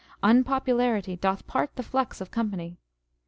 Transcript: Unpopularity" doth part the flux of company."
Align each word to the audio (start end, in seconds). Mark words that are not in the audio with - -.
Unpopularity" 0.23 1.15
doth 1.21 1.45
part 1.45 1.75
the 1.75 1.83
flux 1.83 2.19
of 2.21 2.31
company." 2.31 2.79